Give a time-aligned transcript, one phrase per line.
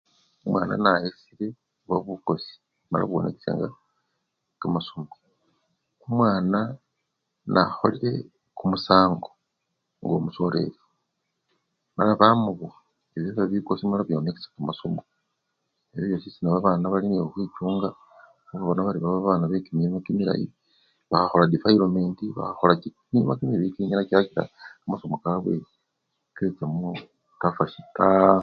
[0.45, 1.47] Omwana nayesyile
[1.85, 2.53] buba bukosi
[2.89, 3.51] mala bwonakisya
[4.59, 5.13] kamasomo,
[6.05, 6.59] omwana
[7.53, 8.11] nakholile
[8.57, 9.29] kumusango
[10.01, 10.79] obo omusoleli
[11.95, 12.77] mala bamubowa,
[13.15, 15.01] ebyebyo biba bikosi mala byonakisya kamasomo,
[15.93, 17.89] ebyobyosichana babana bali nekhwikhwichunga
[18.47, 20.47] khubona bari baba babana bekimima kimilayi,
[21.09, 22.89] bakhakhola difayilomenti bakhakhola bi!
[23.05, 24.43] kimima kimibii kikinyala kyakila
[24.81, 25.53] kamasomo kabwe
[26.37, 26.87] kecha mu
[27.41, 27.81] kakasi!
[27.97, 28.39] kaa!.